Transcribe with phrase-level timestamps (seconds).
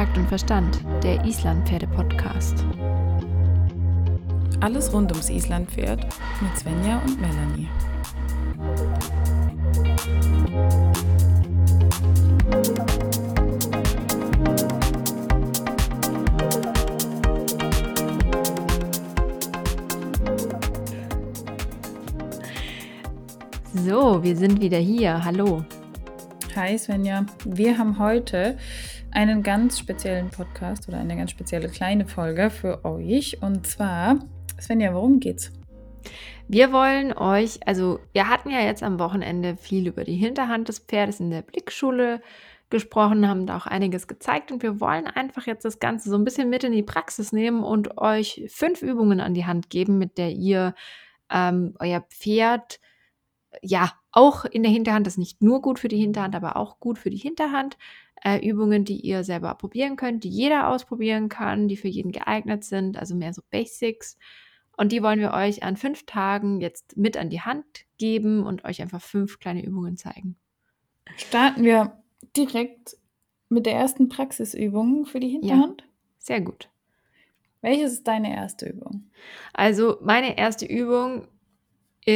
[0.00, 2.64] Takt und Verstand, der Islandpferde-Podcast.
[4.60, 6.06] Alles rund ums Islandpferd
[6.40, 7.68] mit Svenja und Melanie.
[23.74, 25.22] So, wir sind wieder hier.
[25.22, 25.62] Hallo.
[26.56, 28.56] Hi Svenja, wir haben heute
[29.12, 33.42] einen ganz speziellen Podcast oder eine ganz spezielle kleine Folge für euch.
[33.42, 34.18] Und zwar,
[34.60, 35.52] Svenja, worum geht's?
[36.48, 40.80] Wir wollen euch, also wir hatten ja jetzt am Wochenende viel über die Hinterhand des
[40.80, 42.20] Pferdes in der Blickschule
[42.70, 46.24] gesprochen, haben da auch einiges gezeigt und wir wollen einfach jetzt das Ganze so ein
[46.24, 50.18] bisschen mit in die Praxis nehmen und euch fünf Übungen an die Hand geben, mit
[50.18, 50.74] der ihr
[51.30, 52.80] ähm, euer Pferd
[53.62, 56.80] ja auch in der Hinterhand, das ist nicht nur gut für die Hinterhand, aber auch
[56.80, 57.76] gut für die Hinterhand.
[58.22, 62.64] Äh, Übungen, die ihr selber probieren könnt, die jeder ausprobieren kann, die für jeden geeignet
[62.64, 64.18] sind, also mehr so Basics.
[64.76, 67.64] Und die wollen wir euch an fünf Tagen jetzt mit an die Hand
[67.98, 70.36] geben und euch einfach fünf kleine Übungen zeigen.
[71.16, 72.02] Starten wir
[72.36, 72.96] direkt
[73.48, 75.82] mit der ersten Praxisübung für die Hinterhand?
[75.82, 76.68] Ja, sehr gut.
[77.62, 79.10] Welches ist deine erste Übung?
[79.52, 81.26] Also meine erste Übung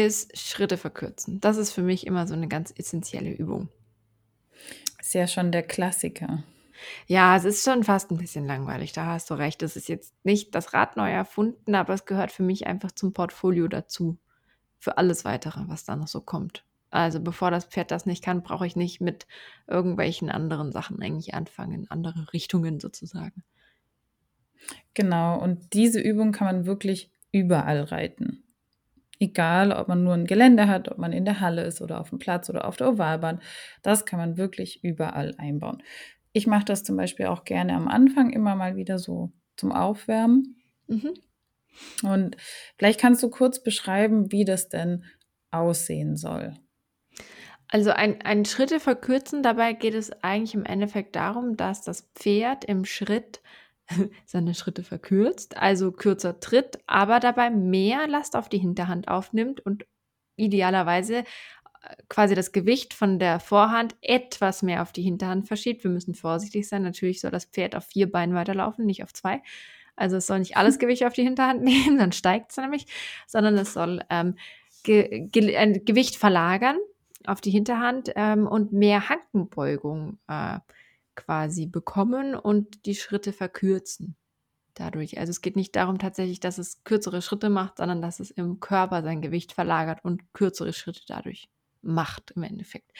[0.00, 1.40] ist Schritte verkürzen.
[1.40, 3.68] Das ist für mich immer so eine ganz essentielle Übung.
[5.00, 6.44] Ist ja schon der Klassiker.
[7.06, 9.62] Ja, es ist schon fast ein bisschen langweilig, da hast du recht.
[9.62, 13.12] Es ist jetzt nicht das Rad neu erfunden, aber es gehört für mich einfach zum
[13.12, 14.18] Portfolio dazu.
[14.78, 16.64] Für alles weitere, was da noch so kommt.
[16.90, 19.26] Also bevor das Pferd das nicht kann, brauche ich nicht mit
[19.66, 23.44] irgendwelchen anderen Sachen eigentlich anfangen, in andere Richtungen sozusagen.
[24.94, 28.44] Genau, und diese Übung kann man wirklich überall reiten.
[29.22, 32.10] Egal, ob man nur ein Gelände hat, ob man in der Halle ist oder auf
[32.10, 33.40] dem Platz oder auf der Ovalbahn.
[33.80, 35.80] Das kann man wirklich überall einbauen.
[36.32, 40.56] Ich mache das zum Beispiel auch gerne am Anfang immer mal wieder so zum Aufwärmen.
[40.88, 41.14] Mhm.
[42.02, 42.36] Und
[42.76, 45.04] vielleicht kannst du kurz beschreiben, wie das denn
[45.52, 46.54] aussehen soll.
[47.68, 52.64] Also ein, ein Schritte verkürzen, dabei geht es eigentlich im Endeffekt darum, dass das Pferd
[52.64, 53.40] im Schritt
[54.26, 59.84] seine Schritte verkürzt, also kürzer tritt, aber dabei mehr Last auf die Hinterhand aufnimmt und
[60.36, 61.24] idealerweise äh,
[62.08, 65.84] quasi das Gewicht von der Vorhand etwas mehr auf die Hinterhand verschiebt.
[65.84, 66.82] Wir müssen vorsichtig sein.
[66.82, 69.42] Natürlich soll das Pferd auf vier Beinen weiterlaufen, nicht auf zwei.
[69.96, 72.86] Also es soll nicht alles Gewicht auf die Hinterhand nehmen, dann steigt es nämlich,
[73.26, 74.36] sondern es soll ähm,
[74.84, 76.78] ge ge ein Gewicht verlagern
[77.26, 80.58] auf die Hinterhand ähm, und mehr Hankenbeugung äh,
[81.14, 84.16] quasi bekommen und die Schritte verkürzen
[84.74, 85.18] dadurch.
[85.18, 88.60] Also es geht nicht darum tatsächlich, dass es kürzere Schritte macht, sondern dass es im
[88.60, 91.48] Körper sein Gewicht verlagert und kürzere Schritte dadurch
[91.82, 92.90] macht im Endeffekt.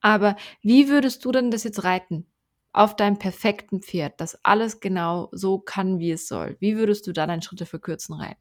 [0.00, 2.26] Aber wie würdest du denn das jetzt reiten?
[2.72, 6.56] Auf deinem perfekten Pferd, das alles genau so kann, wie es soll.
[6.58, 8.40] Wie würdest du da deine Schritte verkürzen reiten?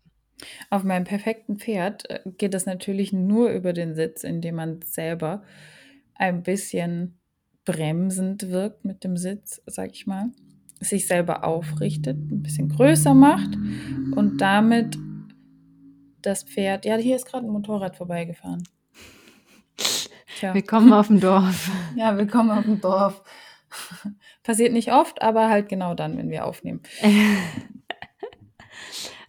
[0.69, 5.44] Auf meinem perfekten Pferd äh, geht das natürlich nur über den Sitz, indem man selber
[6.16, 7.20] ein bisschen
[7.66, 10.31] bremsend wirkt mit dem Sitz, sag ich mal,
[10.79, 13.55] sich selber aufrichtet, ein bisschen größer macht
[14.16, 14.97] und damit
[16.22, 18.63] das Pferd, ja, hier ist gerade ein Motorrad vorbeigefahren.
[20.39, 20.53] Tja.
[20.53, 21.69] Willkommen auf dem Dorf.
[21.95, 23.22] Ja, willkommen auf dem Dorf.
[24.43, 26.81] Passiert nicht oft, aber halt genau dann, wenn wir aufnehmen.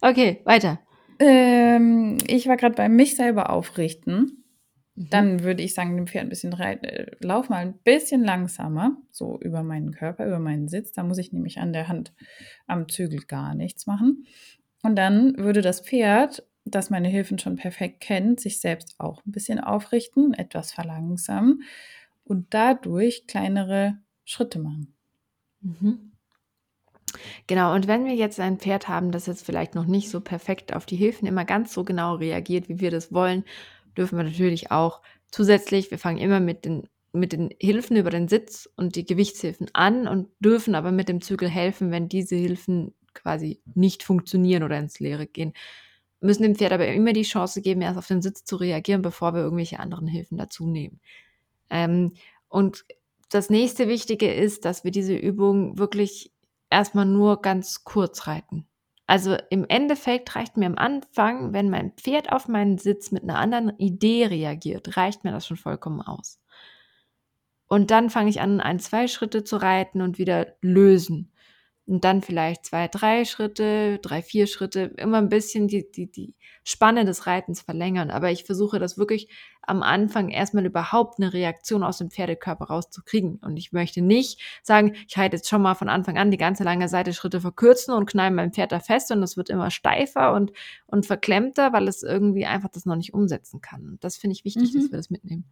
[0.01, 0.79] okay, weiter.
[1.19, 4.42] Ähm, ich war gerade bei mich selber aufrichten.
[4.95, 5.09] Mhm.
[5.09, 8.97] Dann würde ich sagen, dem Pferd ein bisschen rein, äh, lauf mal ein bisschen langsamer,
[9.11, 10.91] so über meinen Körper, über meinen Sitz.
[10.91, 12.13] Da muss ich nämlich an der Hand
[12.67, 14.25] am Zügel gar nichts machen.
[14.83, 19.31] Und dann würde das Pferd, das meine Hilfen schon perfekt kennt, sich selbst auch ein
[19.31, 21.63] bisschen aufrichten, etwas verlangsamen
[22.23, 24.93] und dadurch kleinere Schritte machen.
[25.61, 26.11] Mhm.
[27.47, 30.73] Genau, und wenn wir jetzt ein Pferd haben, das jetzt vielleicht noch nicht so perfekt
[30.73, 33.43] auf die Hilfen immer ganz so genau reagiert, wie wir das wollen,
[33.97, 38.27] dürfen wir natürlich auch zusätzlich, wir fangen immer mit den, mit den Hilfen über den
[38.27, 42.93] Sitz und die Gewichtshilfen an und dürfen aber mit dem Zügel helfen, wenn diese Hilfen
[43.13, 45.53] quasi nicht funktionieren oder ins Leere gehen.
[46.21, 49.33] Müssen dem Pferd aber immer die Chance geben, erst auf den Sitz zu reagieren, bevor
[49.33, 50.99] wir irgendwelche anderen Hilfen dazu nehmen.
[51.69, 52.13] Ähm,
[52.47, 52.85] und
[53.29, 56.31] das nächste Wichtige ist, dass wir diese Übung wirklich
[56.69, 58.67] erstmal nur ganz kurz reiten.
[59.05, 63.37] Also im Endeffekt reicht mir am Anfang, wenn mein Pferd auf meinen Sitz mit einer
[63.37, 66.39] anderen Idee reagiert, reicht mir das schon vollkommen aus.
[67.67, 71.32] Und dann fange ich an, ein, zwei Schritte zu reiten und wieder lösen.
[71.85, 76.33] Und dann vielleicht zwei, drei Schritte, drei, vier Schritte, immer ein bisschen die, die, die
[76.63, 78.09] Spanne des Reitens verlängern.
[78.09, 79.27] Aber ich versuche das wirklich
[79.61, 83.35] am Anfang erstmal überhaupt eine Reaktion aus dem Pferdekörper rauszukriegen.
[83.35, 86.63] Und ich möchte nicht sagen, ich reite jetzt schon mal von Anfang an die ganze
[86.63, 90.33] lange Seite Schritte verkürzen und knall mein Pferd da fest und es wird immer steifer
[90.33, 90.53] und,
[90.87, 93.85] und verklemmter, weil es irgendwie einfach das noch nicht umsetzen kann.
[93.87, 94.79] Und das finde ich wichtig, mhm.
[94.79, 95.45] dass wir das mitnehmen.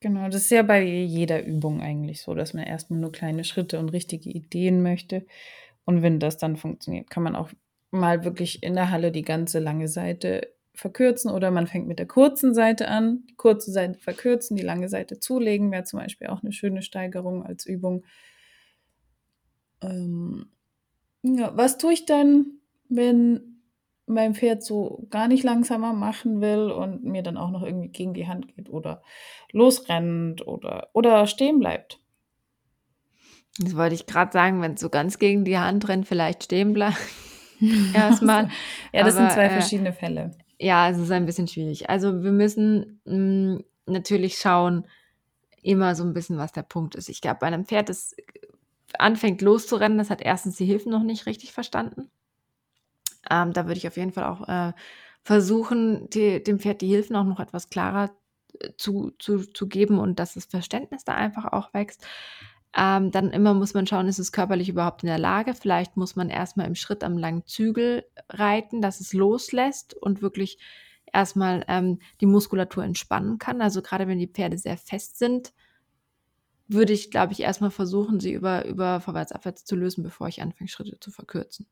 [0.00, 3.80] Genau, das ist ja bei jeder Übung eigentlich so, dass man erstmal nur kleine Schritte
[3.80, 5.26] und richtige Ideen möchte.
[5.84, 7.50] Und wenn das dann funktioniert, kann man auch
[7.90, 12.06] mal wirklich in der Halle die ganze lange Seite verkürzen oder man fängt mit der
[12.06, 16.42] kurzen Seite an, die kurze Seite verkürzen, die lange Seite zulegen, wäre zum Beispiel auch
[16.42, 18.04] eine schöne Steigerung als Übung.
[19.82, 20.46] Ähm,
[21.22, 23.47] ja, was tue ich dann, wenn
[24.08, 28.14] mein Pferd so gar nicht langsamer machen will und mir dann auch noch irgendwie gegen
[28.14, 29.02] die Hand geht oder
[29.52, 32.00] losrennt oder, oder stehen bleibt.
[33.58, 36.72] Das wollte ich gerade sagen, wenn es so ganz gegen die Hand rennt, vielleicht stehen
[36.72, 36.98] bleibt.
[37.94, 38.50] Erstmal.
[38.92, 40.30] ja, das Aber, sind zwei äh, verschiedene Fälle.
[40.60, 41.90] Ja, es ist ein bisschen schwierig.
[41.90, 44.86] Also wir müssen mh, mm, natürlich schauen,
[45.62, 47.08] immer so ein bisschen, was der Punkt ist.
[47.08, 48.14] Ich glaube, bei einem Pferd, das
[48.98, 52.10] anfängt loszurennen, das hat erstens die Hilfen noch nicht richtig verstanden.
[53.30, 54.72] Ähm, da würde ich auf jeden Fall auch äh,
[55.22, 58.10] versuchen, die, dem Pferd die Hilfen auch noch etwas klarer
[58.60, 62.06] äh, zu, zu, zu geben und dass das Verständnis da einfach auch wächst.
[62.76, 65.54] Ähm, dann immer muss man schauen, ist es körperlich überhaupt in der Lage?
[65.54, 70.58] Vielleicht muss man erstmal im Schritt am langen Zügel reiten, dass es loslässt und wirklich
[71.12, 73.62] erstmal ähm, die Muskulatur entspannen kann.
[73.62, 75.52] Also gerade wenn die Pferde sehr fest sind,
[76.68, 80.42] würde ich, glaube ich, erstmal versuchen, sie über, über vorwärts, abwärts zu lösen, bevor ich
[80.42, 81.66] anfange, Schritte zu verkürzen.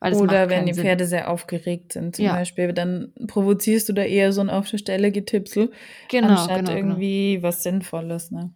[0.00, 0.84] Oder wenn die Sinn.
[0.84, 2.34] Pferde sehr aufgeregt sind, zum ja.
[2.34, 5.70] Beispiel, dann provozierst du da eher so ein auf der Stelle Getipsel,
[6.08, 6.76] genau, anstatt genau, genau.
[6.78, 7.48] irgendwie genau.
[7.48, 8.30] was Sinnvolles.
[8.30, 8.52] Ne?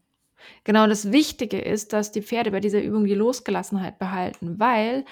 [0.64, 5.05] Genau, das Wichtige ist, dass die Pferde bei dieser Übung die Losgelassenheit behalten, weil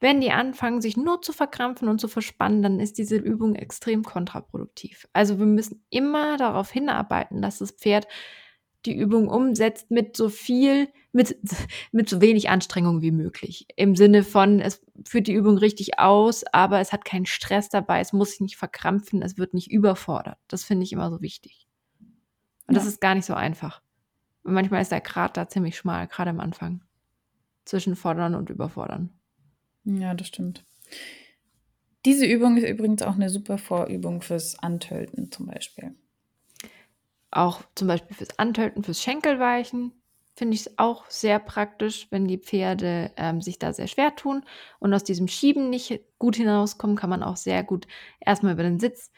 [0.00, 4.02] wenn die anfangen, sich nur zu verkrampfen und zu verspannen, dann ist diese Übung extrem
[4.02, 5.08] kontraproduktiv.
[5.12, 8.06] Also wir müssen immer darauf hinarbeiten, dass das Pferd
[8.84, 11.36] die Übung umsetzt mit so viel, mit,
[11.92, 13.66] mit so wenig Anstrengung wie möglich.
[13.76, 18.00] Im Sinne von, es führt die Übung richtig aus, aber es hat keinen Stress dabei,
[18.00, 20.38] es muss sich nicht verkrampfen, es wird nicht überfordert.
[20.48, 21.66] Das finde ich immer so wichtig.
[22.66, 22.80] Und ja.
[22.80, 23.82] das ist gar nicht so einfach.
[24.42, 26.82] Und manchmal ist der Grat da ziemlich schmal, gerade am Anfang.
[27.64, 29.10] Zwischen fordern und überfordern.
[29.84, 30.64] Ja, das stimmt.
[32.04, 35.94] Diese Übung ist übrigens auch eine super Vorübung fürs Antölten zum Beispiel.
[37.30, 39.92] Auch zum Beispiel fürs Antölten, fürs Schenkelweichen
[40.36, 44.44] finde ich es auch sehr praktisch, wenn die Pferde ähm, sich da sehr schwer tun
[44.78, 47.86] und aus diesem Schieben nicht gut hinauskommen, kann man auch sehr gut
[48.20, 49.10] erstmal über den Sitz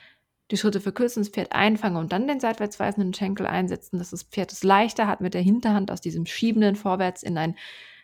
[0.51, 4.23] die Schritte verkürzen, das Pferd einfangen und dann den seitwärts weisenden Schenkel einsetzen, dass das
[4.23, 7.57] Pferd es leichter hat, mit der Hinterhand aus diesem schiebenden vorwärts in ein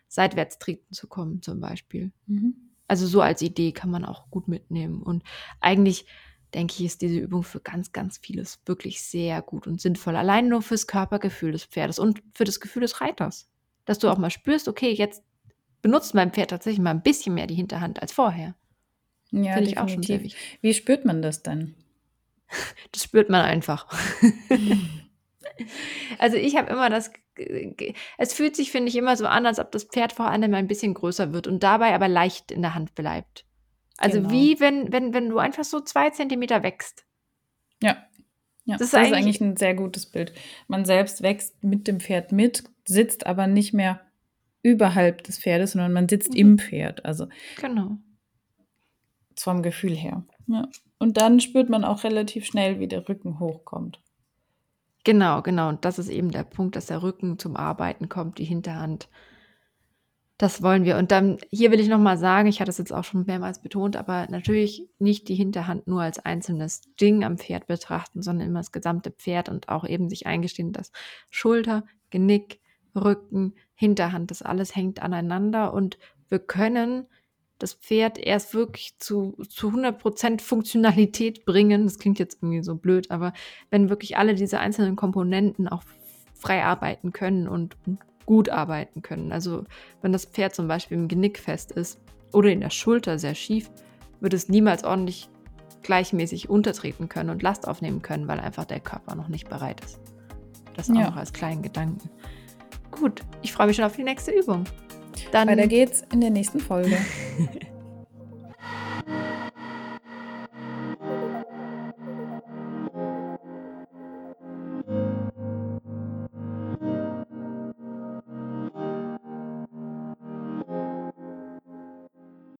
[0.09, 2.13] seitwärts treten zu kommen, zum Beispiel.
[2.27, 2.73] Mhm.
[2.87, 5.03] Also so als Idee kann man auch gut mitnehmen.
[5.03, 5.23] Und
[5.61, 6.05] eigentlich
[6.55, 10.17] denke ich, ist diese Übung für ganz, ganz vieles wirklich sehr gut und sinnvoll.
[10.17, 13.49] Allein nur fürs Körpergefühl des Pferdes und für das Gefühl des Reiters.
[13.85, 15.23] Dass du auch mal spürst, okay, jetzt
[15.83, 18.55] benutzt mein Pferd tatsächlich mal ein bisschen mehr die Hinterhand als vorher.
[19.31, 20.59] Ja, Finde ich auch schon sehr wichtig.
[20.63, 21.75] Wie spürt man das denn?
[22.93, 23.89] Das spürt man einfach.
[26.19, 27.11] also ich habe immer das,
[28.17, 30.69] es fühlt sich, finde ich, immer so an, als ob das Pferd vor allem ein
[30.69, 33.45] bisschen größer wird und dabei aber leicht in der Hand bleibt.
[33.99, 34.31] Also genau.
[34.31, 37.05] wie wenn, wenn, wenn du einfach so zwei Zentimeter wächst.
[37.83, 37.97] Ja.
[38.67, 40.33] Ja, das, ist, das ist eigentlich ein sehr gutes Bild.
[40.69, 44.01] Man selbst wächst mit dem Pferd mit, sitzt aber nicht mehr
[44.63, 46.39] überhalb des Pferdes, sondern man sitzt mhm.
[46.39, 47.05] im Pferd.
[47.05, 47.29] Also
[47.61, 47.99] genau.
[49.37, 50.25] Vom Gefühl her.
[50.47, 50.69] Ja.
[50.99, 54.01] Und dann spürt man auch relativ schnell, wie der Rücken hochkommt.
[55.05, 55.69] Genau, genau.
[55.69, 59.09] Und das ist eben der Punkt, dass der Rücken zum Arbeiten kommt, die Hinterhand
[60.39, 60.97] das wollen wir.
[60.97, 63.97] Und dann, hier will ich nochmal sagen, ich hatte es jetzt auch schon mehrmals betont,
[63.97, 68.73] aber natürlich nicht die Hinterhand nur als einzelnes Ding am Pferd betrachten, sondern immer das
[68.73, 70.91] gesamte Pferd und auch eben sich eingestehen, dass
[71.31, 72.61] Schulter, Genick,
[72.97, 75.99] Rücken, Hinterhand, das alles hängt aneinander und
[76.29, 77.07] wir können
[77.59, 81.85] das Pferd erst wirklich zu, zu 100% Funktionalität bringen.
[81.85, 83.33] Das klingt jetzt irgendwie so blöd, aber
[83.71, 85.83] wenn wirklich alle diese einzelnen Komponenten auch
[86.35, 89.33] frei arbeiten können und, und gut arbeiten können.
[89.33, 89.65] Also
[90.03, 92.01] wenn das Pferd zum Beispiel im Genick fest ist
[92.33, 93.71] oder in der Schulter sehr schief,
[94.21, 95.29] wird es niemals ordentlich
[95.83, 99.99] gleichmäßig untertreten können und Last aufnehmen können, weil einfach der Körper noch nicht bereit ist.
[100.75, 101.11] Das auch ja.
[101.11, 102.11] noch als kleinen Gedanken.
[102.91, 104.65] Gut, ich freue mich schon auf die nächste Übung.
[105.31, 106.97] Dann Weiter geht's in der nächsten Folge.